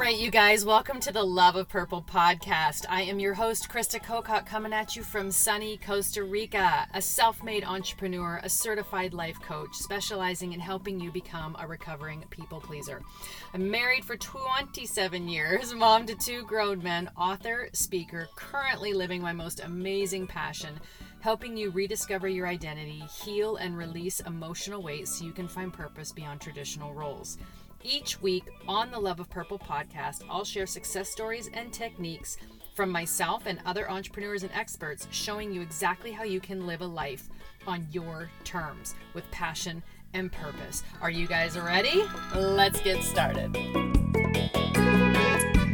[0.00, 2.86] right, you guys, welcome to the Love of Purple podcast.
[2.88, 7.44] I am your host, Krista Kokot, coming at you from sunny Costa Rica, a self
[7.44, 13.02] made entrepreneur, a certified life coach, specializing in helping you become a recovering people pleaser.
[13.52, 19.34] I'm married for 27 years, mom to two grown men, author, speaker, currently living my
[19.34, 20.80] most amazing passion
[21.20, 26.12] helping you rediscover your identity, heal, and release emotional weight so you can find purpose
[26.12, 27.36] beyond traditional roles.
[27.82, 32.36] Each week on the Love of Purple podcast, I'll share success stories and techniques
[32.74, 36.86] from myself and other entrepreneurs and experts showing you exactly how you can live a
[36.86, 37.30] life
[37.66, 40.82] on your terms with passion and purpose.
[41.00, 42.04] Are you guys ready?
[42.34, 43.56] Let's get started.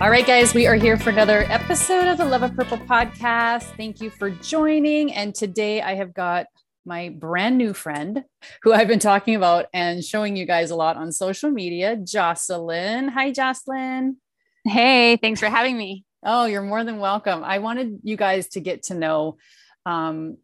[0.00, 3.64] All right, guys, we are here for another episode of the Love of Purple podcast.
[3.76, 5.12] Thank you for joining.
[5.12, 6.46] And today I have got
[6.86, 8.24] my brand new friend
[8.62, 13.08] who I've been talking about and showing you guys a lot on social media, Jocelyn.
[13.08, 14.16] Hi, Jocelyn.
[14.64, 16.04] Hey, thanks for having me.
[16.24, 17.44] Oh, you're more than welcome.
[17.44, 19.36] I wanted you guys to get to know
[19.84, 20.38] um,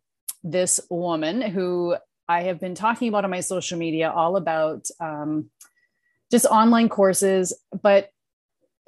[0.45, 1.97] this woman who
[2.29, 5.51] I have been talking about on my social media, all about um,
[6.31, 8.11] just online courses, but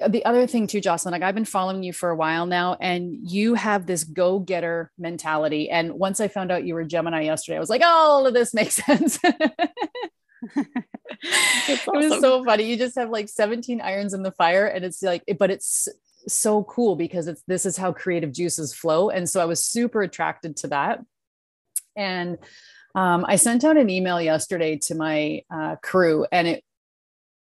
[0.09, 3.17] the other thing too, Jocelyn, like I've been following you for a while now, and
[3.23, 5.71] you have this go-getter mentality.
[5.71, 8.35] And once I found out you were Gemini yesterday, I was like, oh, all of
[8.35, 9.19] this makes sense.
[9.23, 9.71] it
[11.87, 12.65] was so funny.
[12.65, 15.89] You just have like 17 irons in the fire, and it's like, but it's
[16.27, 19.11] so cool because it's this is how creative juices flow.
[19.11, 21.01] And so I was super attracted to that.
[21.97, 22.39] And
[22.95, 26.65] um, I sent out an email yesterday to my uh, crew, and it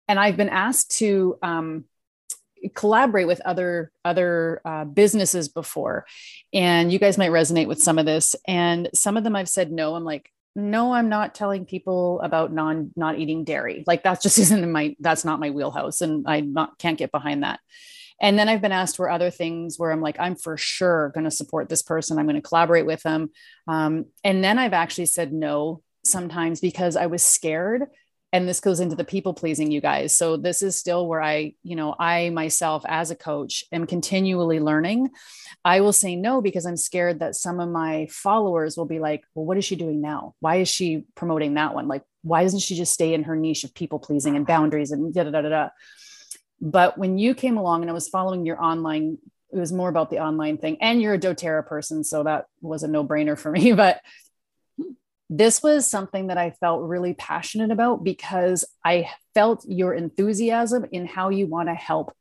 [0.07, 1.85] and I've been asked to um,
[2.69, 6.05] collaborate with other other uh, businesses before.
[6.53, 8.35] And you guys might resonate with some of this.
[8.47, 9.95] And some of them i've said no.
[9.95, 13.83] I'm like no i'm not telling people about non not eating dairy.
[13.87, 16.01] Like that just isn't in my that's not my wheelhouse.
[16.01, 17.59] And i not can't get behind that.
[18.21, 21.25] And then i've been asked for other things where i'm like i'm for sure going
[21.25, 22.17] to support this person.
[22.17, 23.31] I'm going to collaborate with them.
[23.67, 27.83] Um, and then i've actually said no sometimes because i was scared
[28.33, 30.13] and this goes into the people pleasing you guys.
[30.17, 34.59] So this is still where i you know i myself as a coach am continually
[34.59, 35.11] learning.
[35.63, 39.23] I will say no because i'm scared that some of my followers will be like
[39.35, 40.35] well what is she doing now?
[40.41, 41.87] Why is she promoting that one?
[41.87, 45.13] Like why doesn't she just stay in her niche of people pleasing and boundaries and
[45.13, 45.69] da da da da
[46.59, 49.17] but when you came along and i was following your online
[49.51, 52.83] it was more about the online thing and you're a doterra person so that was
[52.83, 53.73] a no-brainer for me.
[53.83, 54.01] But
[55.37, 61.07] this was something that I felt really passionate about because I felt your enthusiasm in
[61.07, 62.15] how you want to help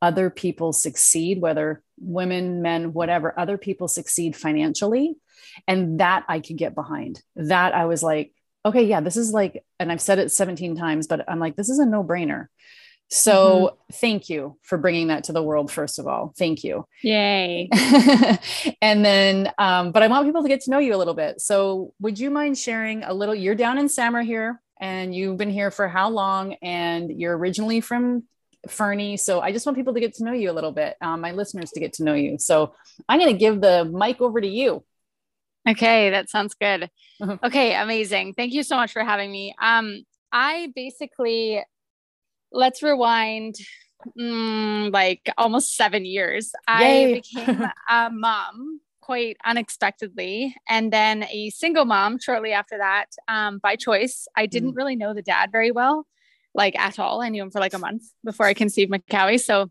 [0.00, 5.16] other people succeed, whether women, men, whatever, other people succeed financially.
[5.68, 7.22] And that I could get behind.
[7.34, 8.32] That I was like,
[8.64, 11.68] okay, yeah, this is like, and I've said it 17 times, but I'm like, this
[11.68, 12.46] is a no brainer.
[13.08, 13.92] So mm-hmm.
[13.94, 16.32] thank you for bringing that to the world, first of all.
[16.36, 16.86] Thank you.
[17.02, 17.68] Yay.
[18.82, 21.40] and then, um, but I want people to get to know you a little bit.
[21.40, 23.34] So would you mind sharing a little?
[23.34, 26.54] You're down in Samara here and you've been here for how long?
[26.62, 28.24] And you're originally from
[28.68, 29.16] Fernie.
[29.16, 31.30] So I just want people to get to know you a little bit, um, my
[31.30, 32.38] listeners to get to know you.
[32.38, 32.74] So
[33.08, 34.84] I'm going to give the mic over to you.
[35.68, 36.90] Okay, that sounds good.
[37.20, 37.38] Uh-huh.
[37.42, 38.34] Okay, amazing.
[38.34, 39.54] Thank you so much for having me.
[39.60, 41.62] Um, I basically
[42.56, 43.56] let's rewind
[44.18, 46.52] mm, like almost seven years.
[46.68, 47.12] Yay.
[47.12, 53.58] I became a mom quite unexpectedly and then a single mom shortly after that um,
[53.58, 54.26] by choice.
[54.34, 54.76] I didn't mm.
[54.76, 56.06] really know the dad very well,
[56.54, 57.20] like at all.
[57.20, 59.40] I knew him for like a month before I conceived McCowie.
[59.40, 59.70] So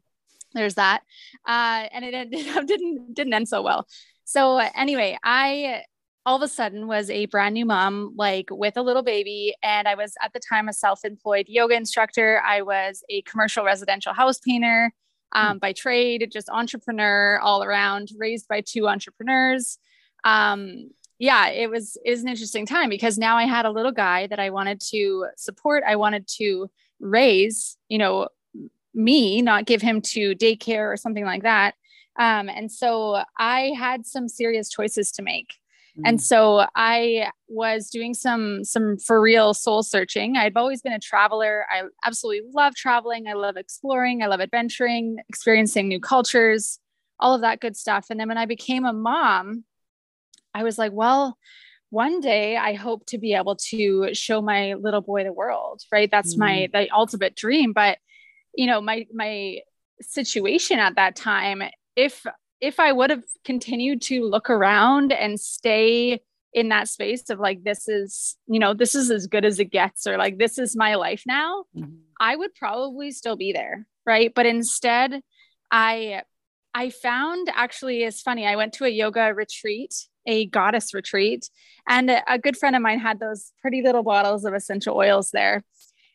[0.53, 1.01] there's that.
[1.45, 3.87] Uh, and it ended up didn't didn't end so well.
[4.23, 5.83] So anyway, I
[6.25, 9.55] all of a sudden was a brand new mom, like with a little baby.
[9.61, 12.41] And I was at the time a self employed yoga instructor.
[12.45, 14.91] I was a commercial residential house painter
[15.33, 15.59] um, mm.
[15.59, 19.77] by trade, just entrepreneur all around, raised by two entrepreneurs.
[20.23, 24.27] Um, yeah, it was is an interesting time because now I had a little guy
[24.27, 25.83] that I wanted to support.
[25.87, 28.29] I wanted to raise, you know,
[28.93, 31.75] me, not give him to daycare or something like that.
[32.17, 35.55] Um, and so I had some serious choices to make.
[36.03, 36.21] And mm.
[36.21, 40.35] so I was doing some some for real soul searching.
[40.35, 41.65] I've always been a traveler.
[41.69, 43.27] I absolutely love traveling.
[43.27, 44.21] I love exploring.
[44.21, 46.79] I love adventuring, experiencing new cultures,
[47.19, 48.07] all of that good stuff.
[48.09, 49.63] And then when I became a mom,
[50.53, 51.37] I was like, well,
[51.91, 56.11] one day I hope to be able to show my little boy the world, right?
[56.11, 56.39] That's mm.
[56.39, 57.99] my the ultimate dream, but
[58.53, 59.59] you know, my my
[60.01, 61.63] situation at that time
[61.95, 62.25] if
[62.61, 66.21] if I would have continued to look around and stay
[66.53, 69.71] in that space of like, this is, you know, this is as good as it
[69.71, 71.95] gets, or like, this is my life now, mm-hmm.
[72.19, 74.31] I would probably still be there, right?
[74.33, 75.21] But instead,
[75.69, 76.21] I
[76.73, 78.45] I found actually it's funny.
[78.45, 79.93] I went to a yoga retreat,
[80.25, 81.49] a goddess retreat,
[81.87, 85.63] and a good friend of mine had those pretty little bottles of essential oils there.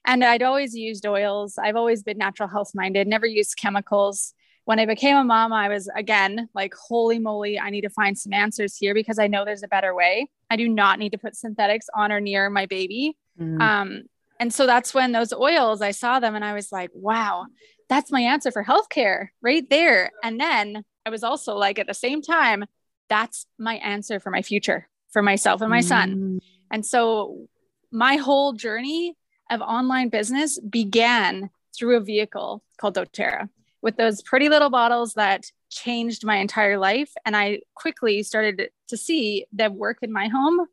[0.07, 1.59] And I'd always used oils.
[1.59, 4.35] I've always been natural health minded, never used chemicals.
[4.71, 8.17] When I became a mom, I was again like, holy moly, I need to find
[8.17, 10.31] some answers here because I know there's a better way.
[10.49, 13.17] I do not need to put synthetics on or near my baby.
[13.37, 13.61] Mm.
[13.61, 14.03] Um,
[14.39, 17.47] and so that's when those oils, I saw them and I was like, wow,
[17.89, 20.13] that's my answer for healthcare right there.
[20.23, 22.65] And then I was also like, at the same time,
[23.09, 26.15] that's my answer for my future, for myself and my son.
[26.15, 26.39] Mm.
[26.71, 27.49] And so
[27.91, 29.17] my whole journey
[29.51, 33.49] of online business began through a vehicle called doTERRA
[33.83, 37.13] with those pretty little bottles that changed my entire life.
[37.25, 40.67] And I quickly started to see the work in my home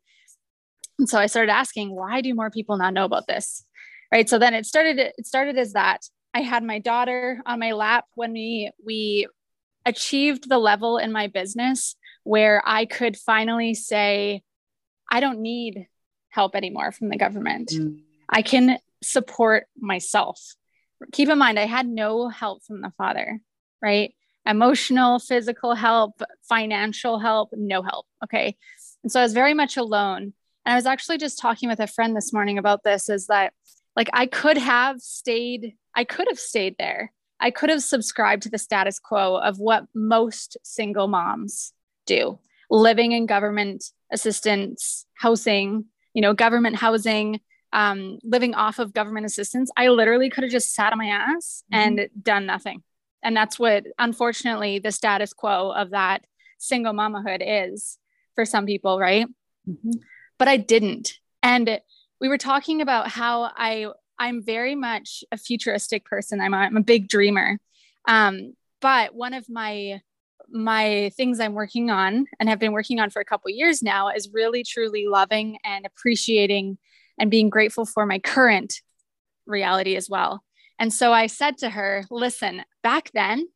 [0.98, 3.64] and so I started asking, why do more people not know about this?
[4.12, 4.28] Right.
[4.28, 6.00] So then it started, it started as that
[6.34, 9.28] I had my daughter on my lap when we, we
[9.86, 11.94] achieved the level in my business
[12.24, 14.42] where I could finally say,
[15.10, 15.86] I don't need
[16.30, 17.70] help anymore from the government.
[17.70, 18.00] Mm.
[18.28, 20.54] I can support myself.
[21.12, 23.40] Keep in mind, I had no help from the father,
[23.82, 24.14] right?
[24.46, 28.06] Emotional, physical help, financial help, no help.
[28.24, 28.56] Okay.
[29.02, 30.32] And so I was very much alone.
[30.64, 33.52] And I was actually just talking with a friend this morning about this is that
[33.96, 37.12] like I could have stayed, I could have stayed there.
[37.40, 41.72] I could have subscribed to the status quo of what most single moms
[42.06, 42.38] do
[42.70, 47.40] living in government assistance, housing, you know, government housing,
[47.72, 49.70] um, living off of government assistance.
[49.76, 51.98] I literally could have just sat on my ass mm-hmm.
[51.98, 52.82] and done nothing.
[53.22, 56.24] And that's what, unfortunately, the status quo of that
[56.58, 57.98] single mamahood is
[58.34, 59.26] for some people, right?
[59.68, 59.98] Mm-hmm
[60.38, 61.18] but I didn't.
[61.42, 61.80] And
[62.20, 63.88] we were talking about how I
[64.18, 66.40] I'm very much a futuristic person.
[66.40, 67.58] I'm a, I'm a big dreamer.
[68.06, 70.00] Um, but one of my
[70.50, 74.08] my things I'm working on and have been working on for a couple years now
[74.08, 76.78] is really truly loving and appreciating
[77.18, 78.80] and being grateful for my current
[79.46, 80.42] reality as well.
[80.78, 83.48] And so I said to her, listen, back then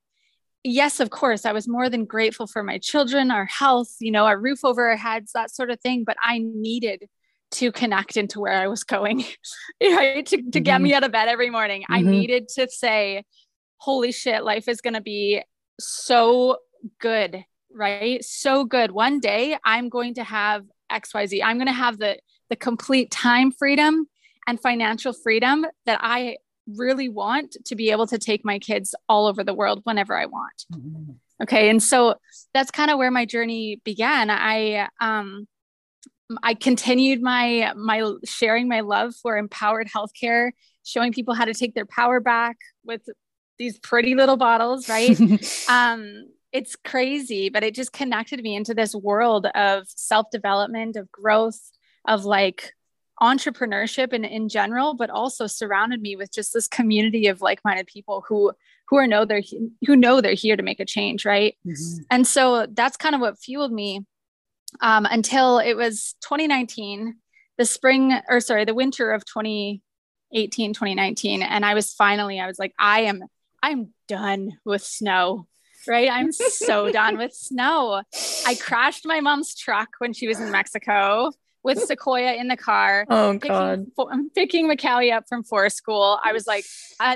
[0.65, 4.27] yes, of course, I was more than grateful for my children, our health, you know,
[4.27, 6.05] our roof over our heads, that sort of thing.
[6.05, 7.09] But I needed
[7.53, 9.25] to connect into where I was going,
[9.83, 10.25] right?
[10.27, 10.63] To, to mm-hmm.
[10.63, 11.83] get me out of bed every morning.
[11.83, 11.95] Mm-hmm.
[11.95, 13.25] I needed to say,
[13.79, 15.43] holy shit, life is going to be
[15.81, 16.59] so
[17.01, 17.45] good,
[17.75, 18.25] right?
[18.25, 18.91] So good.
[18.91, 21.41] One day I'm going to have XYZ.
[21.45, 22.19] I'm going to have the,
[22.53, 24.07] the complete time freedom
[24.47, 29.27] and financial freedom that I really want to be able to take my kids all
[29.27, 30.67] over the world whenever I want.
[30.71, 31.13] Mm-hmm.
[31.45, 31.71] Okay.
[31.71, 32.17] And so
[32.53, 34.29] that's kind of where my journey began.
[34.29, 35.49] I, um,
[36.43, 40.51] I continued my my sharing my love for empowered healthcare,
[40.85, 43.01] showing people how to take their power back with
[43.59, 45.19] these pretty little bottles, right?
[45.71, 51.11] um, it's crazy, but it just connected me into this world of self development, of
[51.11, 51.59] growth,
[52.07, 52.73] of like
[53.23, 58.25] entrepreneurship and in general, but also surrounded me with just this community of like-minded people
[58.29, 58.53] who
[58.89, 59.43] who are know they're
[59.87, 61.57] who know they're here to make a change, right?
[61.67, 62.03] Mm-hmm.
[62.11, 64.05] And so that's kind of what fueled me
[64.81, 67.17] um, until it was 2019,
[67.59, 72.59] the spring or sorry, the winter of 2018, 2019, and I was finally I was
[72.59, 73.23] like, I am
[73.63, 75.47] I'm done with snow
[75.89, 76.09] right?
[76.09, 78.03] I'm so done with snow.
[78.47, 81.33] I crashed my mom's truck when she was in Mexico
[81.63, 83.07] with Sequoia in the car.
[83.13, 83.87] Oh picking, God!
[84.35, 86.65] Picking Macallie up from forest school, I was like,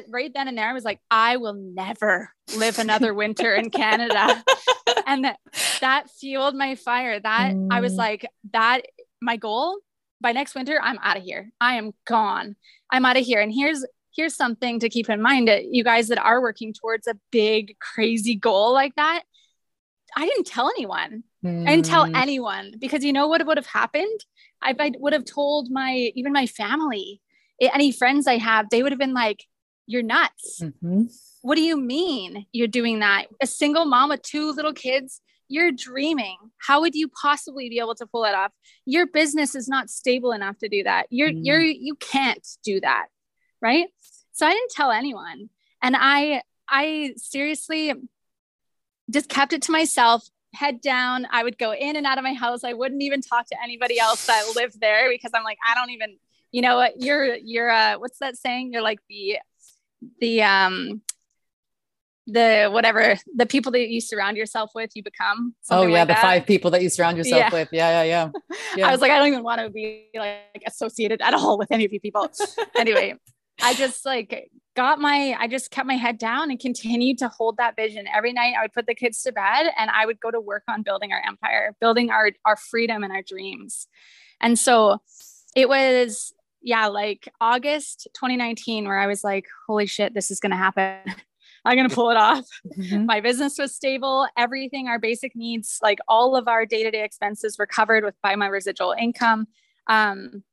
[0.09, 4.43] right then and there, I was like, I will never live another winter in Canada,
[5.07, 5.39] and that
[5.81, 7.19] that fueled my fire.
[7.19, 7.69] That mm.
[7.71, 7.99] I was mm.
[7.99, 8.83] like, that
[9.23, 9.79] my goal
[10.21, 11.51] by next winter, I'm out of here.
[11.61, 12.57] I am gone.
[12.91, 13.41] I'm out of here.
[13.41, 13.85] And here's
[14.15, 17.77] here's something to keep in mind that you guys that are working towards a big
[17.79, 19.23] crazy goal like that
[20.17, 21.25] I didn't tell anyone.
[21.45, 21.69] Mm.
[21.69, 22.17] I didn't tell mm.
[22.17, 24.25] anyone because you know what would have happened?
[24.63, 27.21] I, I would have told my even my family,
[27.61, 29.45] any friends I have, they would have been like,
[29.87, 31.05] "You're nuts." Mm-hmm.
[31.43, 33.27] What do you mean you're doing that?
[33.41, 36.37] A single mom with two little kids, you're dreaming.
[36.59, 38.53] How would you possibly be able to pull it off?
[38.85, 41.07] Your business is not stable enough to do that.
[41.11, 41.41] You're mm.
[41.43, 43.07] you're you can't do that,
[43.61, 43.87] right?
[44.33, 45.51] So I didn't tell anyone,
[45.83, 47.93] and I I seriously
[49.11, 51.27] just kept it to myself head down.
[51.31, 52.65] I would go in and out of my house.
[52.65, 55.91] I wouldn't even talk to anybody else that lived there because I'm like, I don't
[55.91, 56.17] even,
[56.53, 58.73] you know what, you're, you're, uh, what's that saying?
[58.73, 59.39] You're like the,
[60.21, 61.03] the, um,
[62.29, 66.15] the whatever the people that you surround yourself with you become oh yeah like the
[66.15, 66.21] that.
[66.21, 67.53] five people that you surround yourself yeah.
[67.53, 68.89] with yeah yeah yeah, yeah.
[68.89, 71.85] i was like i don't even want to be like associated at all with any
[71.85, 72.29] of you people
[72.77, 73.15] anyway
[73.63, 77.57] I just like got my, I just kept my head down and continued to hold
[77.57, 78.07] that vision.
[78.07, 80.63] Every night I would put the kids to bed and I would go to work
[80.69, 83.89] on building our empire, building our, our freedom and our dreams.
[84.41, 84.99] And so
[85.57, 90.51] it was, yeah, like August 2019, where I was like, holy shit, this is going
[90.51, 90.99] to happen.
[91.65, 92.47] I'm going to pull it off.
[92.79, 93.07] Mm-hmm.
[93.07, 94.29] My business was stable.
[94.39, 98.15] Everything, our basic needs, like all of our day to day expenses were covered with
[98.23, 99.49] by my residual income.
[99.89, 100.45] Um,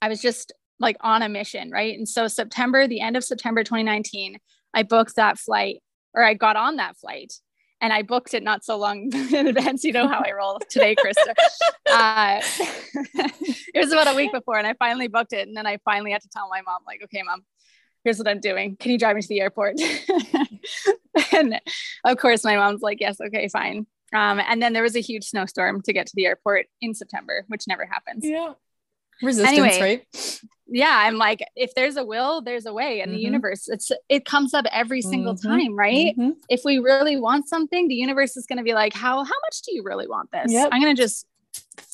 [0.00, 1.96] I was just like on a mission, right?
[1.96, 4.38] And so September, the end of September 2019,
[4.74, 5.82] I booked that flight
[6.14, 7.32] or I got on that flight
[7.80, 9.84] and I booked it not so long in advance.
[9.84, 11.34] You know how I roll today, Krista.
[11.88, 12.42] Uh,
[13.14, 15.46] it was about a week before, and I finally booked it.
[15.46, 17.42] And then I finally had to tell my mom, like, okay, mom,
[18.04, 18.76] here's what I'm doing.
[18.76, 19.80] Can you drive me to the airport?
[21.32, 21.60] and
[22.04, 23.86] of course, my mom's like, yes, okay, fine.
[24.12, 27.44] Um, and then there was a huge snowstorm to get to the airport in September,
[27.46, 28.24] which never happens.
[28.24, 28.54] Yeah.
[29.22, 30.40] Resistance, anyway, right?
[30.68, 33.16] Yeah, I'm like, if there's a will, there's a way in mm-hmm.
[33.16, 33.68] the universe.
[33.68, 35.48] It's it comes up every single mm-hmm.
[35.48, 36.16] time, right?
[36.18, 36.30] Mm-hmm.
[36.48, 39.62] If we really want something, the universe is going to be like, how how much
[39.62, 40.52] do you really want this?
[40.52, 40.70] Yep.
[40.72, 41.26] I'm going to just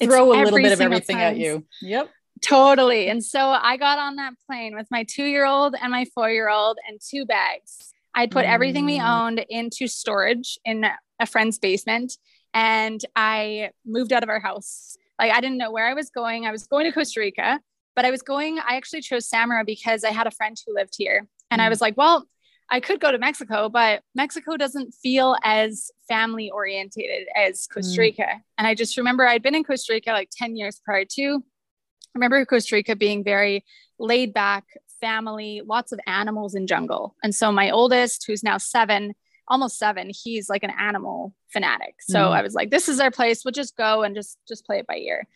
[0.03, 1.35] throw a little bit of everything time.
[1.35, 1.67] at you.
[1.83, 2.09] Yep.
[2.43, 3.09] Totally.
[3.09, 6.31] And so I got on that plane with my two year old and my four
[6.31, 7.93] year old and two bags.
[8.15, 9.09] I'd put everything we mm.
[9.09, 10.85] owned into storage in
[11.19, 12.19] a friend's basement
[12.53, 14.97] and I moved out of our house.
[15.19, 16.47] Like I didn't know where I was going.
[16.47, 17.61] I was going to Costa Rica,
[17.95, 20.95] but I was going, I actually chose Samara because I had a friend who lived
[20.97, 21.27] here.
[21.51, 21.65] And mm.
[21.65, 22.27] I was like, well,
[22.71, 27.99] I could go to Mexico, but Mexico doesn't feel as family orientated as Costa mm.
[27.99, 28.23] Rica.
[28.23, 28.41] Mm.
[28.59, 31.37] And I just remember I'd been in Costa Rica like 10 years prior to.
[31.37, 33.65] I remember Costa Rica being very
[33.99, 34.65] laid back,
[35.01, 37.15] family, lots of animals in jungle.
[37.23, 39.15] And so my oldest, who's now seven,
[39.49, 41.97] almost seven, he's like an animal fanatic.
[42.01, 42.31] So mm.
[42.31, 43.45] I was like, this is our place.
[43.45, 45.27] We'll just go and just just play it by ear.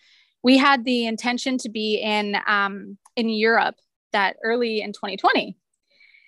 [0.43, 3.77] We had the intention to be in um, in Europe
[4.13, 5.57] that early in 2020.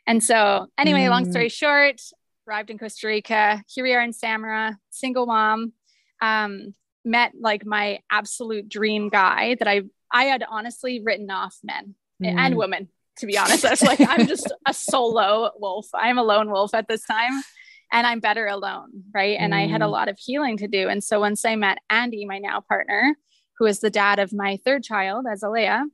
[0.07, 1.11] And so anyway, mm.
[1.11, 2.01] long story short,
[2.49, 3.63] arrived in Costa Rica.
[3.69, 5.73] Here we are in Samara, single mom.
[6.21, 9.83] Um, met like my absolute dream guy that I
[10.13, 12.35] I had honestly written off men mm.
[12.37, 13.65] and women, to be honest.
[13.65, 15.87] I was like, I'm just a solo wolf.
[15.95, 17.43] I'm a lone wolf at this time
[17.93, 19.05] and I'm better alone.
[19.15, 19.37] Right.
[19.39, 19.57] And mm.
[19.57, 19.91] I had a mm.
[19.91, 20.89] lot of healing to do.
[20.89, 23.17] And so once I met Andy, my now partner,
[23.59, 25.85] who is the dad of my third child, Azalea,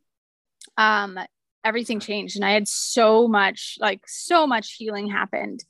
[0.76, 1.18] um,
[1.64, 2.36] everything changed.
[2.36, 5.64] And I had so much, like, so much healing happened.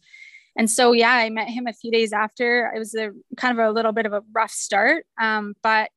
[0.56, 2.72] And so, yeah, I met him a few days after.
[2.74, 5.90] It was a kind of a little bit of a rough start, um, but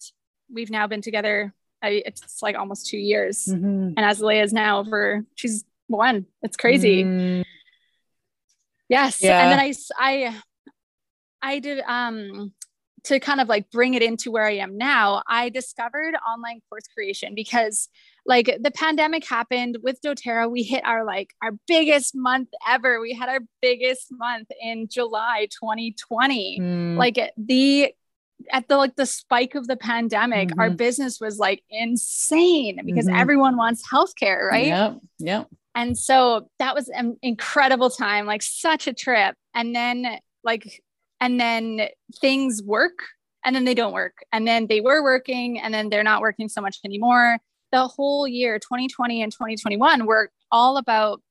[0.52, 3.46] we've now been together I, it's like almost two years.
[3.46, 3.94] Mm-hmm.
[3.98, 6.26] And Azalea is now over, she's one.
[6.42, 7.04] It's crazy.
[7.04, 7.46] Mm.
[8.90, 9.22] Yes.
[9.22, 9.42] Yeah.
[9.42, 10.42] And then I, I,
[11.42, 12.54] I did, um,
[13.08, 16.84] to kind of like bring it into where I am now, I discovered online course
[16.94, 17.88] creation because
[18.26, 20.52] like the pandemic happened with doTERRA.
[20.52, 23.00] We hit our like our biggest month ever.
[23.00, 26.60] We had our biggest month in July 2020.
[26.60, 26.98] Mm.
[26.98, 27.94] Like the
[28.52, 30.60] at the like the spike of the pandemic, mm-hmm.
[30.60, 33.18] our business was like insane because mm-hmm.
[33.18, 34.68] everyone wants healthcare, right?
[34.68, 34.98] Yep.
[35.20, 35.48] Yep.
[35.78, 39.36] And so that was an incredible time, like such a trip.
[39.54, 40.82] And then like
[41.22, 42.98] and then things work
[43.46, 44.18] and then they don't work.
[44.34, 47.38] And then they were working and then they're not working so much anymore.
[47.72, 51.22] The whole year 2020 and 2021 were all about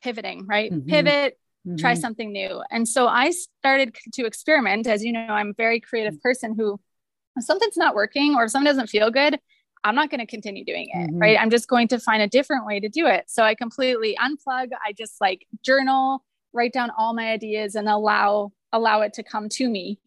[0.00, 0.70] pivoting, right?
[0.70, 0.88] Mm-hmm.
[0.88, 1.76] Pivot, mm-hmm.
[1.76, 2.62] try something new.
[2.70, 4.86] And so I started to experiment.
[4.86, 6.78] As you know, I'm a very creative person who,
[7.36, 9.40] if something's not working or if something doesn't feel good,
[9.84, 11.18] I'm not going to continue doing it, mm-hmm.
[11.18, 11.36] right?
[11.40, 13.24] I'm just going to find a different way to do it.
[13.28, 14.68] So I completely unplug.
[14.84, 19.48] I just like journal, write down all my ideas and allow allow it to come
[19.50, 19.98] to me.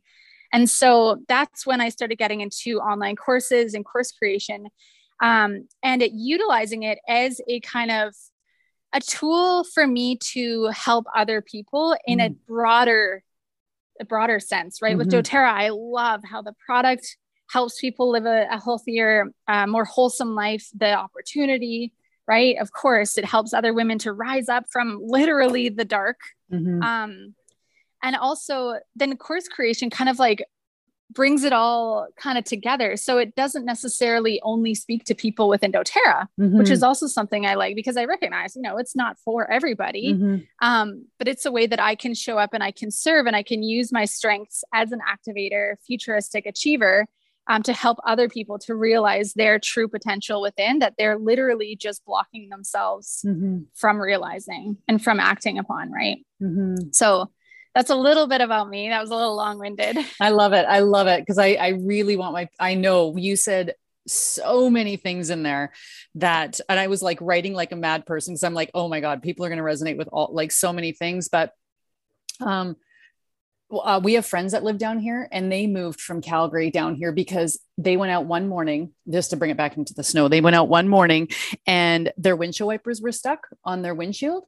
[0.52, 4.68] And so that's when I started getting into online courses and course creation
[5.22, 8.14] um, and utilizing it as a kind of
[8.94, 12.28] a tool for me to help other people in mm.
[12.28, 13.24] a broader
[14.00, 15.10] a broader sense right mm-hmm.
[15.10, 17.18] with doterra i love how the product
[17.50, 21.94] helps people live a, a healthier uh, more wholesome life the opportunity
[22.28, 26.20] right of course it helps other women to rise up from literally the dark
[26.52, 26.82] mm-hmm.
[26.82, 27.36] um,
[28.04, 30.44] and also then course creation kind of like
[31.12, 32.98] brings it all kind of together.
[32.98, 36.58] So it doesn't necessarily only speak to people within doTERRA, mm-hmm.
[36.58, 40.14] which is also something I like because I recognize, you know, it's not for everybody.
[40.14, 40.38] Mm-hmm.
[40.62, 43.36] Um, but it's a way that I can show up and I can serve and
[43.36, 47.06] I can use my strengths as an activator, futuristic achiever
[47.48, 52.04] um, to help other people to realize their true potential within that they're literally just
[52.06, 53.60] blocking themselves mm-hmm.
[53.74, 55.92] from realizing and from acting upon.
[55.92, 56.26] Right.
[56.42, 56.90] Mm-hmm.
[56.92, 57.32] So
[57.76, 58.90] that's a little bit about me.
[58.90, 59.98] That was a little long winded.
[60.20, 60.66] I love it.
[60.68, 63.76] I love it because I, I really want my, I know you said
[64.08, 65.74] so many things in there
[66.16, 69.02] that, and I was like writing like a mad person because I'm like, oh my
[69.02, 71.28] God, people are going to resonate with all like so many things.
[71.28, 71.52] But
[72.40, 72.78] um,
[73.80, 77.12] uh, we have friends that live down here and they moved from Calgary down here
[77.12, 80.28] because they went out one morning just to bring it back into the snow.
[80.28, 81.30] They went out one morning
[81.66, 84.46] and their windshield wipers were stuck on their windshield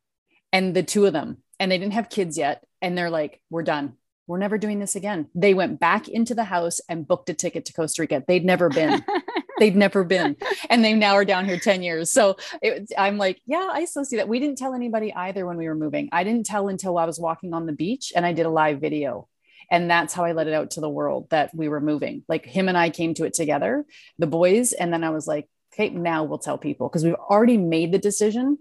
[0.52, 2.64] and the two of them, and they didn't have kids yet.
[2.82, 3.94] And they're like, we're done.
[4.28, 5.30] We're never doing this again.
[5.36, 8.24] They went back into the house and booked a ticket to Costa Rica.
[8.28, 9.04] They'd never been.
[9.60, 10.36] they'd never been
[10.70, 12.12] and they now are down here 10 years.
[12.12, 14.28] So it, i'm like yeah i still see that.
[14.28, 16.10] We didn't tell anybody either when we were moving.
[16.12, 18.80] I didn't tell until i was walking on the beach and i did a live
[18.80, 19.28] video.
[19.70, 22.24] And that's how i let it out to the world that we were moving.
[22.28, 23.86] Like him and i came to it together
[24.18, 26.90] the boys and then i was like okay now we'll tell people.
[26.90, 28.58] Because we've already made the decision.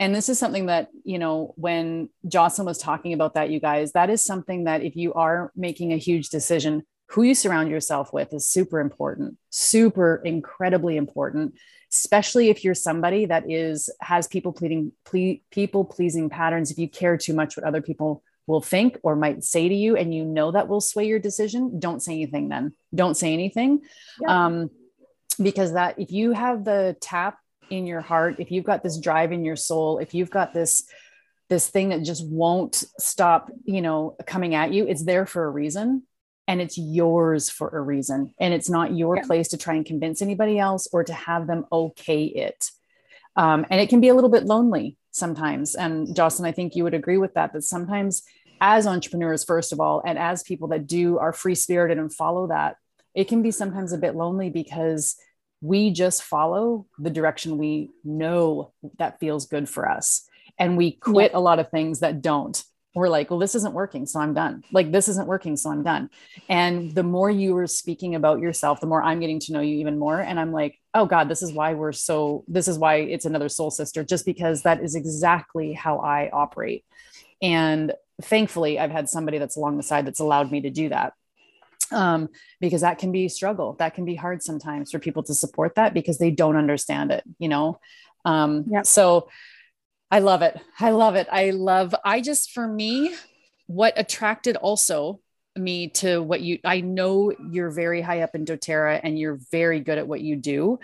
[0.00, 3.92] And this is something that you know when jocelyn was talking about that you guys
[3.92, 8.12] that is something that if you are making a huge decision who you surround yourself
[8.12, 11.54] with is super important super incredibly important
[11.92, 16.70] especially if you're somebody that is has people pleading ple- people pleasing patterns.
[16.70, 19.96] If you care too much what other people will think or might say to you
[19.96, 22.72] and you know that will sway your decision don't say anything then.
[22.94, 23.82] Don't say anything.
[24.20, 24.46] Yeah.
[24.46, 24.70] um,
[25.40, 27.38] because that if you have the tap
[27.70, 30.84] in your heart if you've got this drive in your soul if you've got this
[31.48, 35.50] this thing that just won't stop you know coming at you it's there for a
[35.50, 36.02] reason
[36.48, 38.34] and it's yours for a reason.
[38.40, 39.22] And it's not your yeah.
[39.22, 42.70] place to try and convince anybody else or to have them okay it.
[43.36, 45.76] Um, and it can be a little bit lonely sometimes.
[45.76, 48.22] And jocelyn i think you would agree with that that sometimes
[48.60, 52.48] as entrepreneurs first of all and as people that do are free spirited and follow
[52.48, 52.76] that
[53.14, 55.16] it can be sometimes a bit lonely because
[55.60, 60.28] we just follow the direction we know that feels good for us.
[60.58, 61.38] And we quit yeah.
[61.38, 62.62] a lot of things that don't
[62.94, 64.06] we're like, well, this isn't working.
[64.06, 64.64] So I'm done.
[64.72, 65.56] Like, this isn't working.
[65.56, 66.10] So I'm done.
[66.48, 69.76] And the more you were speaking about yourself, the more I'm getting to know you
[69.76, 70.20] even more.
[70.20, 73.48] And I'm like, oh God, this is why we're so, this is why it's another
[73.48, 76.84] soul sister, just because that is exactly how I operate.
[77.42, 81.12] And thankfully, I've had somebody that's along the side that's allowed me to do that.
[81.90, 82.28] Um,
[82.60, 83.74] because that can be struggle.
[83.74, 87.22] That can be hard sometimes for people to support that because they don't understand it,
[87.38, 87.80] you know?
[88.26, 88.82] Um, yeah.
[88.82, 89.28] So,
[90.10, 90.58] I love it.
[90.80, 91.28] I love it.
[91.30, 93.14] I love, I just, for me,
[93.66, 95.20] what attracted also
[95.54, 99.80] me to what you, I know you're very high up in doTERRA and you're very
[99.80, 100.78] good at what you do.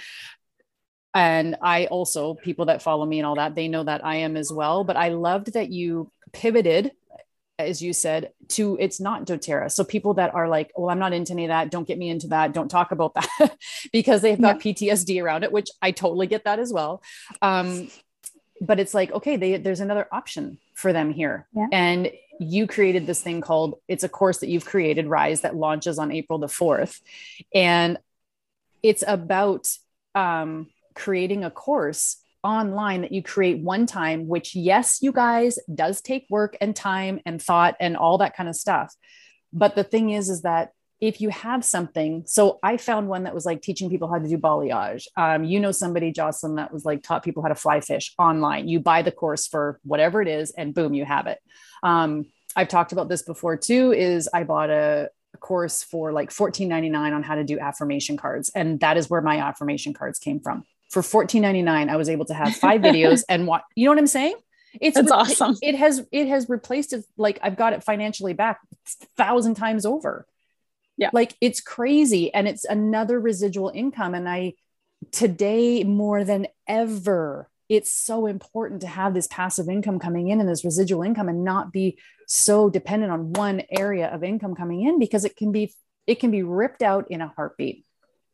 [1.15, 4.37] And I also, people that follow me and all that, they know that I am
[4.37, 4.85] as well.
[4.85, 6.91] But I loved that you pivoted
[7.59, 9.71] as you said, to it's not doTERRA.
[9.71, 12.09] So people that are like, well, I'm not into any of that, don't get me
[12.09, 13.57] into that, don't talk about that
[13.93, 14.73] because they've got yeah.
[14.73, 17.03] PTSD around it, which I totally get that as well.
[17.43, 17.89] Um,
[18.61, 21.47] but it's like okay they, there's another option for them here.
[21.53, 21.67] Yeah.
[21.73, 25.99] and you created this thing called it's a course that you've created rise that launches
[25.99, 27.01] on april the 4th
[27.55, 27.99] and
[28.83, 29.69] it's about
[30.17, 36.03] um, creating a course online that you create one time which yes you guys does
[36.03, 38.95] take work and time and thought and all that kind of stuff.
[39.53, 40.73] But the thing is is that
[41.07, 44.27] if you have something, so I found one that was like teaching people how to
[44.27, 45.05] do balayage.
[45.19, 48.69] Um, you know, somebody, Jocelyn, that was like taught people how to fly fish online.
[48.69, 51.39] You buy the course for whatever it is, and boom, you have it.
[51.83, 52.25] Um,
[52.57, 53.93] I've talked about this before too.
[53.93, 58.51] Is I bought a, a course for like $14.99 on how to do affirmation cards,
[58.55, 60.65] and that is where my affirmation cards came from.
[60.91, 64.07] For $14.99, I was able to have five videos and what you know what I'm
[64.07, 64.37] saying?
[64.81, 65.57] It's re- awesome.
[65.61, 68.61] It has it has replaced it like I've got it financially back
[69.17, 70.27] thousand times over.
[70.97, 71.11] Yeah.
[71.13, 72.33] Like it's crazy.
[72.33, 74.15] And it's another residual income.
[74.15, 74.55] And I,
[75.11, 80.49] today more than ever, it's so important to have this passive income coming in and
[80.49, 84.99] this residual income and not be so dependent on one area of income coming in
[84.99, 85.73] because it can be
[86.07, 87.85] it can be ripped out in a heartbeat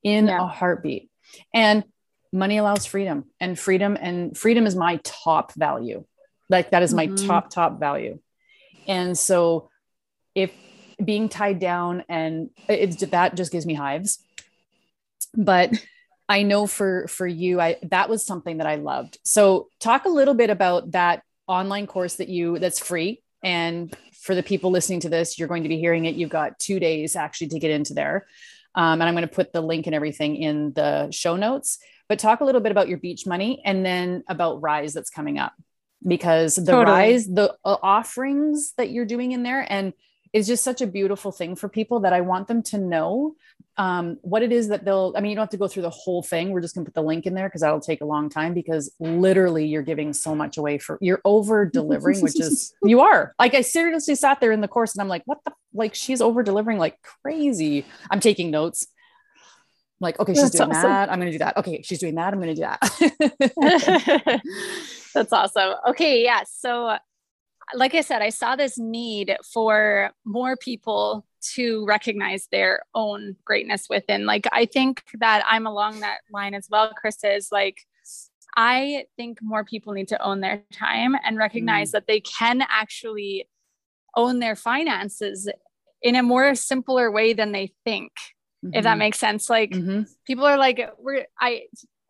[0.02, 0.42] in yeah.
[0.42, 1.10] a heartbeat
[1.54, 1.84] and
[2.32, 6.04] money allows freedom and freedom and freedom is my top value
[6.48, 7.26] like that is my mm-hmm.
[7.26, 8.18] top top value
[8.86, 9.70] and so
[10.34, 10.52] if
[11.04, 14.18] being tied down and it's that just gives me hives.
[15.34, 15.72] But
[16.30, 19.18] i know for for you i that was something that i loved.
[19.24, 23.22] So talk a little bit about that online course that you that's free.
[23.42, 26.14] And for the people listening to this you're going to be hearing it.
[26.14, 28.26] You've got two days actually to get into there.
[28.76, 31.78] Um, and i'm going to put the link and everything in the show notes.
[32.08, 35.38] But talk a little bit about your beach money and then about rise that's coming
[35.38, 35.52] up.
[36.06, 36.96] Because the totally.
[36.96, 39.92] rise the uh, offerings that you're doing in there and
[40.32, 43.34] is just such a beautiful thing for people that I want them to know
[43.76, 45.12] um, what it is that they'll.
[45.16, 46.50] I mean, you don't have to go through the whole thing.
[46.50, 48.54] We're just going to put the link in there because that'll take a long time
[48.54, 53.34] because literally you're giving so much away for you're over delivering, which is you are.
[53.38, 56.20] Like I seriously sat there in the course and I'm like, what the like she's
[56.20, 57.86] over delivering like crazy.
[58.10, 58.86] I'm taking notes.
[60.00, 60.90] like, okay, she's That's doing awesome.
[60.90, 61.10] that.
[61.10, 61.56] I'm going to do that.
[61.58, 62.32] Okay, she's doing that.
[62.32, 64.40] I'm going to do that.
[65.14, 65.74] That's awesome.
[65.90, 66.22] Okay.
[66.24, 66.42] Yeah.
[66.48, 66.96] So,
[67.74, 73.86] like I said, I saw this need for more people to recognize their own greatness
[73.88, 74.26] within.
[74.26, 77.78] Like, I think that I'm along that line as well, Chris, is like,
[78.56, 81.92] I think more people need to own their time and recognize mm.
[81.92, 83.48] that they can actually
[84.16, 85.48] own their finances
[86.02, 88.12] in a more simpler way than they think
[88.64, 88.74] mm-hmm.
[88.74, 88.98] if that mm-hmm.
[88.98, 90.02] makes sense like mm-hmm.
[90.26, 91.62] people are like we're i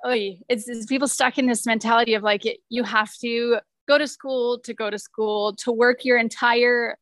[0.04, 0.14] oh
[0.48, 3.58] it's, it's people stuck in this mentality of like you have to
[3.90, 6.96] go to school to go to school to work your entire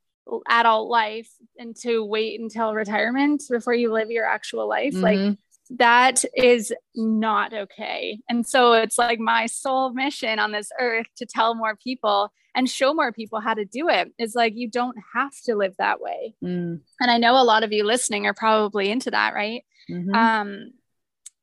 [0.49, 5.29] adult life and to wait until retirement before you live your actual life mm-hmm.
[5.29, 5.39] like
[5.71, 8.21] that is not okay.
[8.29, 12.69] And so it's like my sole mission on this earth to tell more people and
[12.69, 16.01] show more people how to do it is like you don't have to live that
[16.01, 16.35] way.
[16.43, 16.81] Mm.
[17.01, 19.63] And I know a lot of you listening are probably into that, right?
[19.91, 20.15] Mm-hmm.
[20.15, 20.73] Um,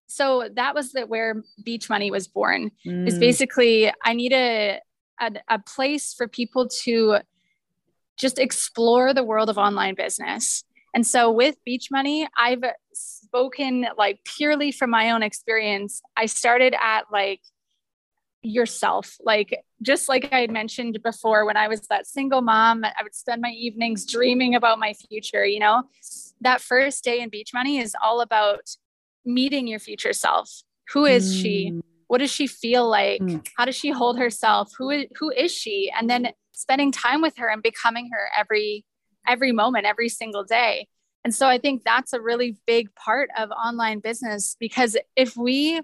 [0.08, 2.72] so that was the, where Beach Money was born.
[2.86, 3.08] Mm.
[3.08, 4.80] Is basically I need a,
[5.20, 7.18] a place for people to
[8.18, 10.64] just explore the world of online business.
[10.94, 16.02] And so with Beach Money, I've spoken like purely from my own experience.
[16.16, 17.42] I started at like
[18.42, 23.04] yourself, like just like I had mentioned before, when I was that single mom, I
[23.04, 25.46] would spend my evenings dreaming about my future.
[25.46, 25.84] You know,
[26.42, 28.62] that first day in Beach Money is all about
[29.26, 30.62] meeting your future self.
[30.94, 31.42] Who is mm.
[31.42, 31.82] she?
[32.16, 33.20] What does she feel like?
[33.20, 33.46] Mm.
[33.58, 34.72] How does she hold herself?
[34.78, 35.92] Who is, who is she?
[35.94, 38.86] And then spending time with her and becoming her every
[39.28, 40.88] every moment, every single day.
[41.26, 45.82] And so I think that's a really big part of online business because if we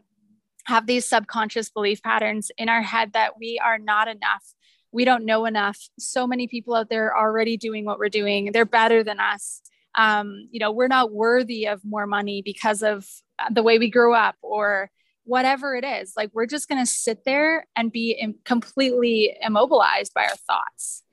[0.67, 4.53] have these subconscious belief patterns in our head that we are not enough,
[4.93, 8.53] we don't know enough, so many people out there are already doing what we're doing,
[8.53, 9.61] they're better than us.
[9.95, 13.05] Um, you know, we're not worthy of more money because of
[13.51, 14.89] the way we grew up or
[15.23, 16.13] whatever it is.
[16.17, 21.03] Like, we're just going to sit there and be Im- completely immobilized by our thoughts.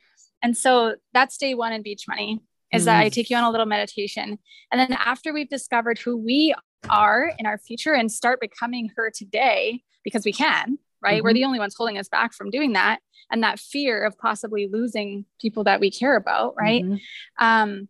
[0.42, 2.40] And so that's day one in Beach Money
[2.73, 2.85] is mm.
[2.87, 3.12] that I mm.
[3.12, 4.38] take you on a little meditation.
[4.71, 6.55] And then after we've discovered who we
[6.88, 11.16] are in our future and start becoming her today, because we can, right?
[11.16, 11.25] Mm-hmm.
[11.25, 13.01] We're the only ones holding us back from doing that.
[13.31, 16.83] And that fear of possibly losing people that we care about, right?
[16.83, 17.44] Mm-hmm.
[17.44, 17.88] Um,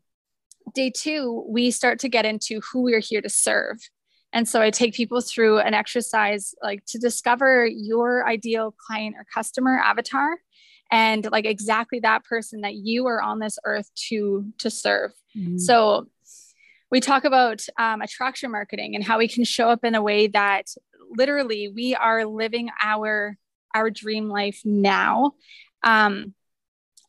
[0.75, 3.77] day two, we start to get into who we're here to serve.
[4.33, 9.25] And so I take people through an exercise like to discover your ideal client or
[9.33, 10.37] customer avatar
[10.91, 15.59] and like exactly that person that you are on this earth to to serve mm-hmm.
[15.59, 16.07] so
[16.91, 20.27] we talk about um, attraction marketing and how we can show up in a way
[20.27, 20.67] that
[21.11, 23.37] literally we are living our
[23.75, 25.33] our dream life now
[25.83, 26.35] um,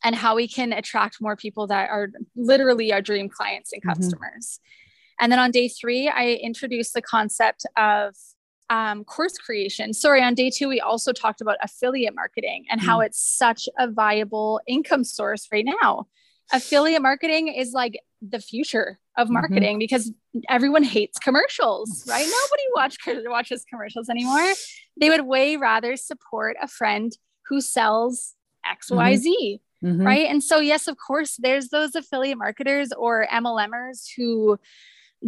[0.03, 3.89] and how we can attract more people that are literally our dream clients and mm-hmm.
[3.91, 4.88] customers mm-hmm.
[5.19, 8.15] And then on day three i introduced the concept of
[8.69, 9.93] um, course creation.
[9.93, 13.08] Sorry, on day two, we also talked about affiliate marketing and how mm.
[13.08, 16.08] it's such a viable income source right now.
[16.53, 19.34] Affiliate marketing is like the future of mm-hmm.
[19.34, 19.79] marketing mm-hmm.
[19.79, 20.12] because
[20.49, 22.25] everyone hates commercials, right?
[22.41, 22.97] Nobody watch,
[23.29, 24.53] watches commercials anymore.
[24.99, 27.12] They would way rather support a friend
[27.47, 29.25] who sells XYZ.
[29.25, 29.88] Mm-hmm.
[29.88, 30.05] mm-hmm.
[30.05, 30.27] Right.
[30.27, 34.60] And so, yes, of course, there's those affiliate marketers or MLMers who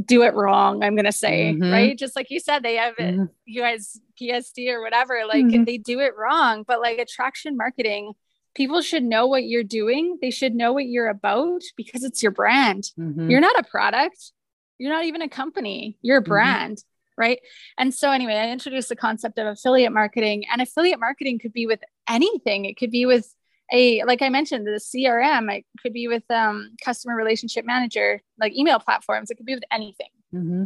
[0.06, 1.72] do it wrong i'm gonna say mm-hmm.
[1.72, 3.26] right just like you said they have mm-hmm.
[3.46, 5.64] you guys PTSD or whatever like mm-hmm.
[5.66, 8.14] they do it wrong but like attraction marketing
[8.56, 12.32] people should know what you're doing they should know what you're about because it's your
[12.32, 13.30] brand mm-hmm.
[13.30, 14.32] you're not a product
[14.78, 16.30] you're not even a company you're a mm-hmm.
[16.30, 16.84] brand
[17.18, 17.40] right
[17.78, 21.68] and so anyway i introduced the concept of affiliate marketing and affiliate marketing could be
[21.68, 23.34] with anything it could be with
[23.72, 25.52] a like I mentioned, the CRM.
[25.54, 29.32] It could be with um, customer relationship manager, like email platforms.
[29.32, 30.10] It could be with anything.
[30.34, 30.64] Mm-hmm.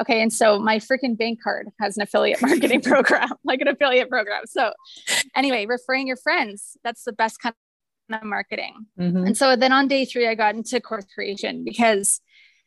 [0.00, 4.08] Okay, and so my freaking bank card has an affiliate marketing program, like an affiliate
[4.08, 4.46] program.
[4.46, 4.72] So,
[5.34, 6.76] anyway, referring your friends.
[6.82, 7.54] That's the best kind
[8.10, 8.86] of marketing.
[8.98, 9.26] Mm-hmm.
[9.26, 12.20] And so then on day three, I got into course creation because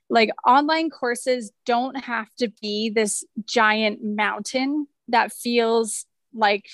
[0.10, 6.66] like online courses don't have to be this giant mountain that feels like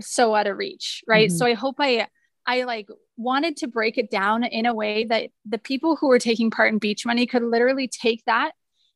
[0.00, 1.36] so out of reach right mm-hmm.
[1.36, 2.06] so i hope i
[2.46, 6.18] i like wanted to break it down in a way that the people who were
[6.18, 8.52] taking part in beach money could literally take that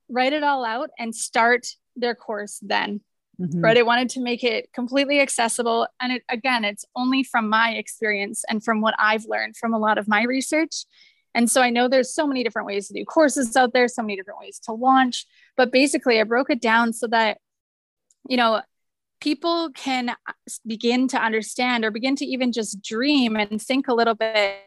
[0.08, 3.00] write it all out and start their course then
[3.40, 3.60] mm-hmm.
[3.60, 7.72] right i wanted to make it completely accessible and it, again it's only from my
[7.72, 10.84] experience and from what i've learned from a lot of my research
[11.34, 14.02] and so i know there's so many different ways to do courses out there so
[14.02, 15.26] many different ways to launch
[15.56, 17.38] but basically i broke it down so that
[18.28, 18.60] you know
[19.24, 20.14] people can uh,
[20.66, 24.58] begin to understand or begin to even just dream and think a little bit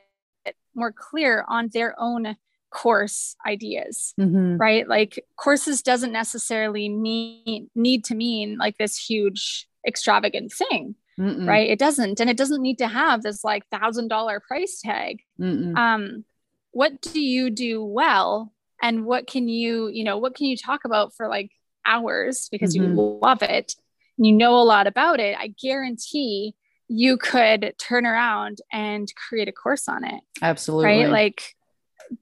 [0.73, 2.35] more clear on their own
[2.71, 4.57] course ideas mm-hmm.
[4.57, 11.47] right like courses doesn't necessarily mean need to mean like this huge extravagant thing Mm-mm.
[11.47, 15.21] right it doesn't and it doesn't need to have this like thousand dollar price tag
[15.39, 15.77] Mm-mm.
[15.77, 16.25] um
[16.71, 20.83] what do you do well and what can you you know what can you talk
[20.83, 21.51] about for like
[21.85, 22.95] hours because mm-hmm.
[22.95, 23.75] you love it
[24.17, 26.53] you know a lot about it i guarantee
[26.87, 30.85] you could turn around and create a course on it absolutely.
[30.85, 31.55] Right like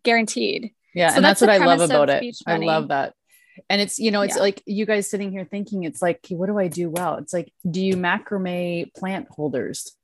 [0.04, 0.72] guaranteed.
[0.94, 2.36] Yeah so and that's, that's what i love about it.
[2.48, 3.14] I love that.
[3.70, 4.42] And it's you know it's yeah.
[4.42, 7.18] like you guys sitting here thinking it's like what do i do well?
[7.18, 9.96] It's like do you macrame plant holders?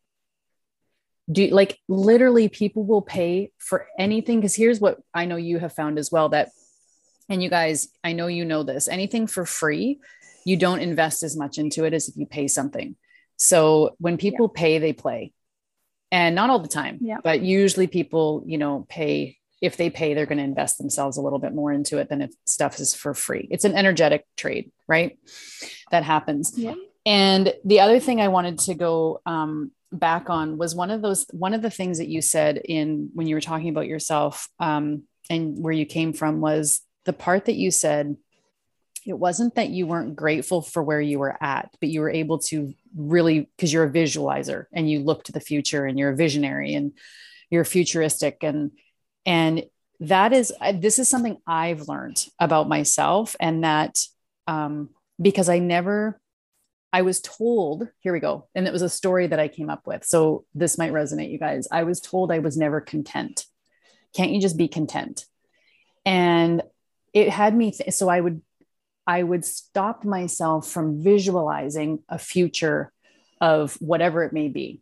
[1.32, 5.60] Do you, like literally people will pay for anything because here's what i know you
[5.60, 6.50] have found as well that
[7.30, 10.00] and you guys i know you know this anything for free
[10.46, 12.96] you don't invest as much into it as if you pay something
[13.38, 14.62] so when people yeah.
[14.62, 15.34] pay they play
[16.12, 17.18] and not all the time yeah.
[17.24, 21.22] but usually people you know pay if they pay, they're going to invest themselves a
[21.22, 23.48] little bit more into it than if stuff is for free.
[23.52, 25.18] It's an energetic trade, right?
[25.92, 26.54] That happens.
[26.56, 26.74] Yeah.
[27.06, 31.26] And the other thing I wanted to go um, back on was one of those
[31.32, 35.04] one of the things that you said in when you were talking about yourself um,
[35.30, 38.16] and where you came from was the part that you said
[39.06, 42.40] it wasn't that you weren't grateful for where you were at, but you were able
[42.40, 46.16] to really because you're a visualizer and you look to the future and you're a
[46.16, 46.94] visionary and
[47.50, 48.72] you're futuristic and
[49.26, 49.64] and
[50.00, 54.00] that is this is something i've learned about myself and that
[54.48, 54.90] um,
[55.22, 56.20] because i never
[56.92, 59.88] i was told here we go and it was a story that i came up
[59.88, 60.04] with.
[60.04, 61.68] So this might resonate you guys.
[61.72, 63.46] I was told i was never content.
[64.14, 65.26] Can't you just be content?
[66.06, 66.64] And
[67.14, 68.42] it had me th- so i would
[69.18, 72.92] i would stop myself from visualizing a future
[73.42, 74.82] of whatever it may be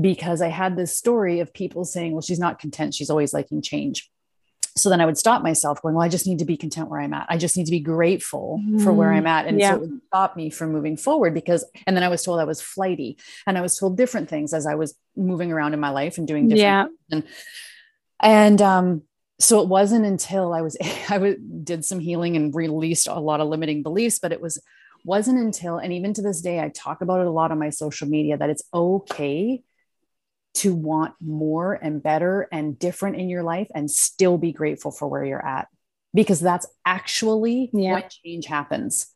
[0.00, 2.94] because I had this story of people saying, well, she's not content.
[2.94, 4.10] She's always liking change.
[4.76, 7.00] So then I would stop myself going, well, I just need to be content where
[7.00, 7.26] I'm at.
[7.28, 9.46] I just need to be grateful mm, for where I'm at.
[9.46, 9.70] And yeah.
[9.70, 12.44] so it would stop me from moving forward because, and then I was told I
[12.44, 15.90] was flighty and I was told different things as I was moving around in my
[15.90, 16.86] life and doing different yeah.
[17.12, 17.24] And,
[18.20, 19.02] and, um,
[19.38, 20.76] so it wasn't until I was,
[21.08, 24.60] I w- did some healing and released a lot of limiting beliefs, but it was,
[25.04, 27.70] wasn't until, and even to this day, I talk about it a lot on my
[27.70, 29.62] social media that it's okay
[30.54, 35.08] to want more and better and different in your life and still be grateful for
[35.08, 35.68] where you're at
[36.14, 37.92] because that's actually yeah.
[37.92, 39.08] what change happens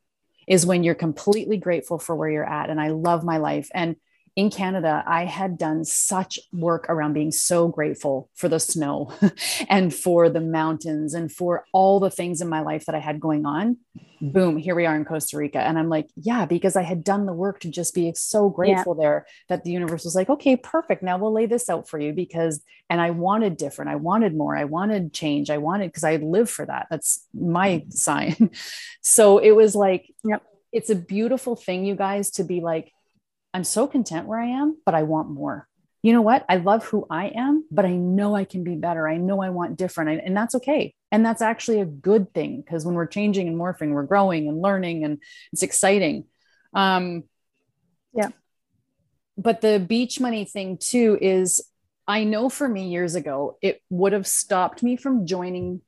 [0.48, 3.96] is when you're completely grateful for where you're at and i love my life and
[4.38, 9.12] in Canada, I had done such work around being so grateful for the snow
[9.68, 13.18] and for the mountains and for all the things in my life that I had
[13.18, 13.79] going on.
[13.96, 14.31] Mm-hmm.
[14.31, 15.59] Boom, here we are in Costa Rica.
[15.59, 18.94] And I'm like, yeah, because I had done the work to just be so grateful
[18.96, 19.03] yeah.
[19.03, 21.03] there that the universe was like, okay, perfect.
[21.03, 23.90] Now we'll lay this out for you because, and I wanted different.
[23.90, 24.57] I wanted more.
[24.57, 25.51] I wanted change.
[25.51, 26.87] I wanted, because I live for that.
[26.92, 27.90] That's my mm-hmm.
[27.90, 28.51] sign.
[29.03, 30.44] so it was like, yep.
[30.70, 32.92] it's a beautiful thing, you guys, to be like,
[33.54, 35.68] I'm so content where I am, but I want more.
[36.02, 36.44] You know what?
[36.48, 39.08] I love who I am, but I know I can be better.
[39.08, 40.22] I know I want different.
[40.24, 40.94] And that's okay.
[41.11, 44.62] And that's actually a good thing because when we're changing and morphing, we're growing and
[44.62, 45.18] learning and
[45.52, 46.24] it's exciting.
[46.72, 47.24] Um,
[48.14, 48.28] yeah.
[49.37, 51.64] But the beach money thing too is
[52.06, 55.80] I know for me years ago, it would have stopped me from joining.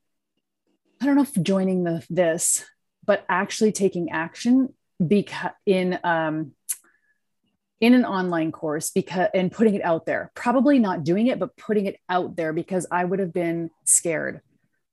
[1.01, 2.65] I don't know if joining the this,
[3.05, 6.53] but actually taking action because in um
[7.81, 11.57] in an online course because and putting it out there probably not doing it but
[11.57, 14.41] putting it out there because i would have been scared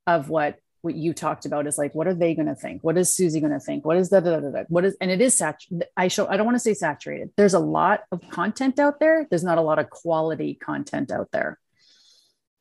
[0.06, 2.82] of what what you talked about is like what are they going to think?
[2.84, 3.86] What is susie going to think?
[3.86, 5.60] What is that what is and it is sat
[5.98, 7.32] i show i don't want to say saturated.
[7.36, 9.28] There's a lot of content out there.
[9.30, 11.60] There's not a lot of quality content out there.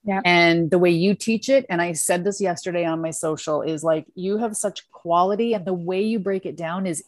[0.02, 0.20] Yeah.
[0.24, 3.82] And the way you teach it, and I said this yesterday on my social, is
[3.82, 7.04] like you have such quality, and the way you break it down is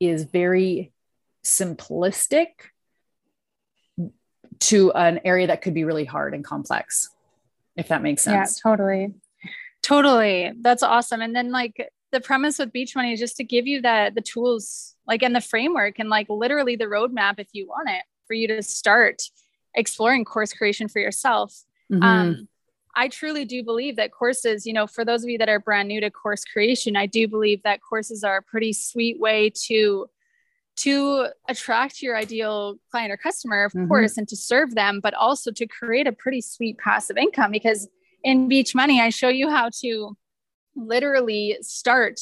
[0.00, 0.92] is very
[1.46, 2.48] simplistic
[4.58, 7.10] to an area that could be really hard and complex
[7.76, 8.60] if that makes sense.
[8.64, 9.14] yeah totally.
[9.82, 10.52] Totally.
[10.62, 11.20] That's awesome.
[11.20, 14.20] And then like the premise with beach money is just to give you that the
[14.20, 18.34] tools like and the framework and like literally the roadmap if you want it for
[18.34, 19.22] you to start
[19.76, 21.62] exploring course creation for yourself.
[21.92, 22.02] Mm-hmm.
[22.02, 22.48] um
[22.98, 25.86] I truly do believe that courses, you know, for those of you that are brand
[25.86, 30.08] new to course creation, I do believe that courses are a pretty sweet way to
[30.76, 33.88] to attract your ideal client or customer, of mm-hmm.
[33.88, 37.50] course, and to serve them, but also to create a pretty sweet passive income.
[37.50, 37.88] Because
[38.22, 40.16] in Beach Money, I show you how to
[40.74, 42.20] literally start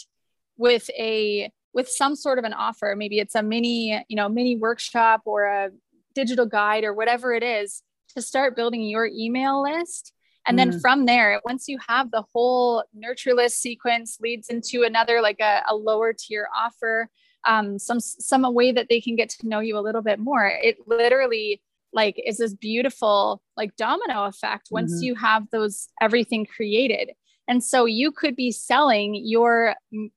[0.56, 2.94] with a with some sort of an offer.
[2.96, 5.70] Maybe it's a mini, you know, mini workshop or a
[6.14, 7.82] digital guide or whatever it is
[8.14, 10.12] to start building your email list
[10.46, 10.80] And then mm.
[10.80, 15.62] from there, once you have the whole nurture list sequence leads into another, like a,
[15.68, 17.08] a lower tier offer,
[17.46, 20.46] um, some, some way that they can get to know you a little bit more.
[20.46, 21.60] It literally
[21.92, 25.04] like is this beautiful like domino effect once mm-hmm.
[25.04, 27.12] you have those everything created.
[27.46, 29.74] And so you could be selling your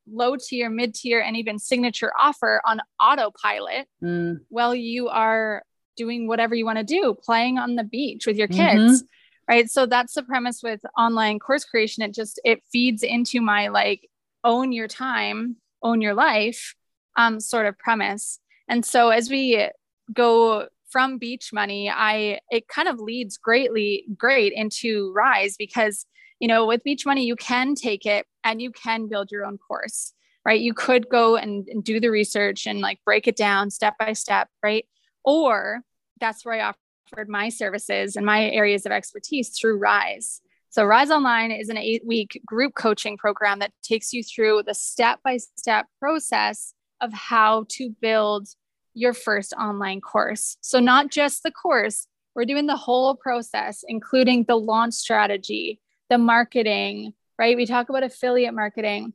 [0.09, 4.39] low tier, mid tier, and even signature offer on autopilot mm.
[4.47, 5.63] while you are
[5.97, 9.01] doing whatever you want to do, playing on the beach with your kids.
[9.01, 9.05] Mm-hmm
[9.47, 13.69] right so that's the premise with online course creation it just it feeds into my
[13.69, 14.07] like
[14.43, 16.75] own your time own your life
[17.17, 18.39] um, sort of premise.
[18.69, 19.69] And so as we
[20.13, 26.05] go from beach money i it kind of leads greatly great into rise because
[26.39, 29.57] you know with beach money you can take it and you can build your own
[29.57, 30.13] course
[30.45, 30.61] right?
[30.61, 34.13] You could go and, and do the research and like break it down step by
[34.13, 34.85] step right?
[35.25, 35.81] Or
[36.21, 36.77] that's where i offer
[37.11, 40.41] offered my services and my areas of expertise through Rise.
[40.69, 44.73] So, Rise Online is an eight week group coaching program that takes you through the
[44.73, 48.47] step by step process of how to build
[48.93, 50.57] your first online course.
[50.61, 55.79] So, not just the course, we're doing the whole process, including the launch strategy,
[56.09, 57.55] the marketing, right?
[57.55, 59.13] We talk about affiliate marketing,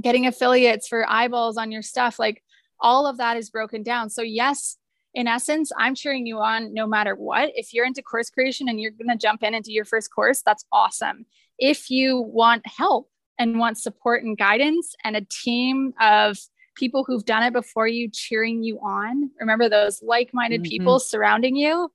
[0.00, 2.18] getting affiliates for eyeballs on your stuff.
[2.18, 2.42] Like
[2.80, 4.10] all of that is broken down.
[4.10, 4.76] So, yes,
[5.14, 7.50] in essence, I'm cheering you on no matter what.
[7.54, 10.14] If you're into course creation and you're going to jump in and do your first
[10.14, 11.26] course, that's awesome.
[11.58, 16.38] If you want help and want support and guidance and a team of
[16.78, 20.70] people who've done it before you cheering you on, remember those like minded mm-hmm.
[20.70, 21.90] people surrounding you,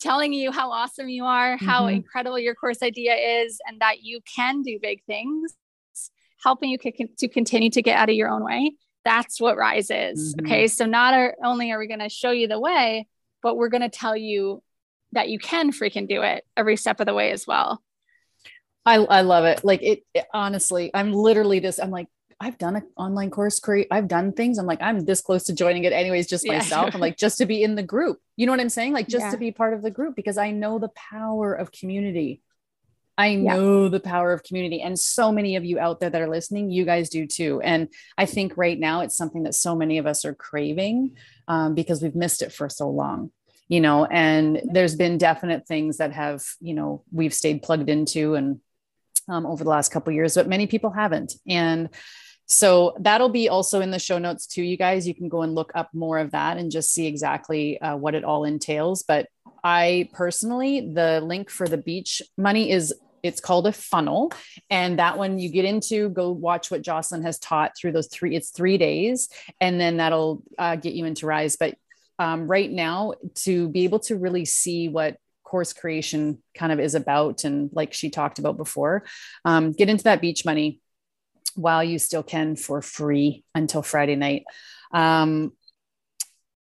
[0.00, 1.96] telling you how awesome you are, how mm-hmm.
[1.96, 5.54] incredible your course idea is, and that you can do big things,
[6.42, 6.78] helping you
[7.18, 8.72] to continue to get out of your own way
[9.06, 10.46] that's what rise is mm-hmm.
[10.46, 13.06] okay so not only are we going to show you the way
[13.42, 14.62] but we're going to tell you
[15.12, 17.80] that you can freaking do it every step of the way as well
[18.84, 22.08] i, I love it like it, it honestly i'm literally just i'm like
[22.38, 23.88] I've done an online course create.
[23.90, 24.58] I've done things.
[24.58, 26.58] I'm like, I'm this close to joining it anyways, just yeah.
[26.58, 26.94] myself.
[26.94, 28.18] I'm like, just to be in the group.
[28.36, 28.92] You know what I'm saying?
[28.92, 29.30] Like just yeah.
[29.30, 32.42] to be part of the group because I know the power of community.
[33.18, 33.88] I know yeah.
[33.88, 34.82] the power of community.
[34.82, 37.62] And so many of you out there that are listening, you guys do too.
[37.62, 41.16] And I think right now it's something that so many of us are craving
[41.48, 43.30] um, because we've missed it for so long,
[43.68, 48.34] you know, and there's been definite things that have, you know, we've stayed plugged into
[48.34, 48.60] and
[49.28, 51.34] um, over the last couple years, but many people haven't.
[51.48, 51.88] And
[52.46, 55.06] so that'll be also in the show notes too, you guys.
[55.06, 58.14] You can go and look up more of that and just see exactly uh, what
[58.14, 59.02] it all entails.
[59.02, 59.28] But
[59.64, 64.30] I personally, the link for the beach money is it's called a funnel
[64.70, 68.36] and that one you get into go watch what jocelyn has taught through those three
[68.36, 69.28] it's three days
[69.60, 71.74] and then that'll uh, get you into rise but
[72.18, 76.94] um, right now to be able to really see what course creation kind of is
[76.94, 79.04] about and like she talked about before
[79.44, 80.80] um, get into that beach money
[81.56, 84.44] while you still can for free until friday night
[84.92, 85.52] um,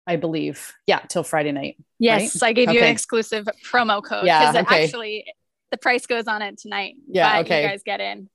[0.06, 0.74] I believe.
[0.86, 1.78] Yeah, till Friday night.
[2.00, 2.50] Yes, right?
[2.50, 2.78] I gave okay.
[2.78, 4.84] you an exclusive promo code because yeah, okay.
[4.84, 5.26] actually
[5.72, 6.96] the price goes on it tonight.
[7.08, 7.40] Yeah.
[7.40, 7.64] okay.
[7.64, 8.30] You guys get in.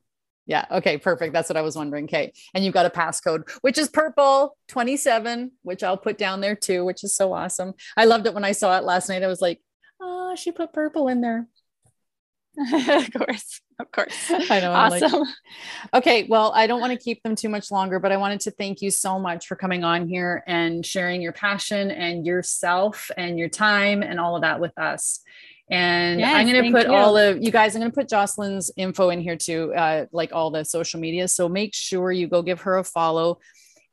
[0.46, 0.64] Yeah.
[0.70, 0.96] Okay.
[0.96, 1.34] Perfect.
[1.34, 2.04] That's what I was wondering.
[2.04, 2.32] Okay.
[2.54, 6.84] And you've got a passcode, which is purple 27, which I'll put down there too,
[6.84, 7.74] which is so awesome.
[7.96, 9.22] I loved it when I saw it last night.
[9.22, 9.60] I was like,
[10.00, 11.48] oh, she put purple in there.
[12.72, 13.60] of course.
[13.82, 14.30] Of course.
[14.50, 14.72] I know.
[14.72, 15.20] Awesome.
[15.20, 15.28] Like,
[15.94, 16.26] okay.
[16.28, 18.82] Well, I don't want to keep them too much longer, but I wanted to thank
[18.82, 23.48] you so much for coming on here and sharing your passion and yourself and your
[23.48, 25.20] time and all of that with us.
[25.70, 26.94] And yes, I'm going to put you.
[26.94, 30.32] all of you guys, I'm going to put Jocelyn's info in here too, uh, like
[30.32, 31.28] all the social media.
[31.28, 33.38] So make sure you go give her a follow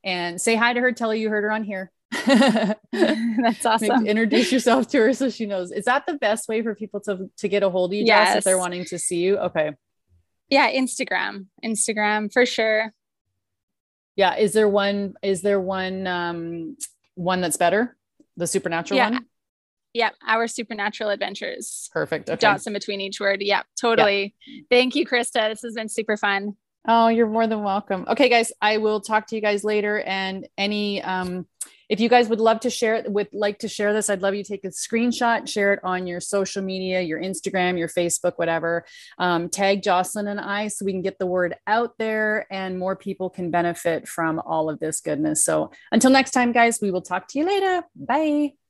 [0.04, 0.92] and say hi to her.
[0.94, 1.92] Tell her you heard her on here.
[2.92, 4.04] That's awesome.
[4.04, 5.72] Make, introduce yourself to her so she knows.
[5.72, 8.30] Is that the best way for people to, to get a hold of you, yes.
[8.30, 9.38] Jess, if they're wanting to see you?
[9.38, 9.72] Okay.
[10.50, 11.48] Yeah, Instagram.
[11.64, 12.94] Instagram for sure.
[14.16, 14.36] Yeah.
[14.38, 16.78] Is there one, is there one um
[17.16, 17.98] one that's better?
[18.38, 19.10] The supernatural yeah.
[19.12, 19.26] one?
[19.96, 21.90] Yep, our supernatural adventures.
[21.94, 22.30] Perfect.
[22.30, 22.38] Okay.
[22.38, 23.42] Dots in between each word.
[23.42, 24.36] Yep, totally.
[24.46, 24.64] Yeah.
[24.70, 25.50] Thank you, Krista.
[25.50, 26.58] This has been super fun.
[26.86, 28.06] Oh, you're more than welcome.
[28.10, 30.02] Okay, guys, I will talk to you guys later.
[30.02, 31.48] And any, um,
[31.90, 34.36] if you guys would love to share it, would like to share this, I'd love
[34.36, 38.34] you to take a screenshot, share it on your social media, your Instagram, your Facebook,
[38.38, 38.86] whatever.
[39.18, 42.96] Um, tag Jocelyn and I so we can get the word out there and more
[42.96, 45.44] people can benefit from all of this goodness.
[45.44, 47.84] So until next time, guys, we will talk to you later.
[47.96, 48.65] Bye.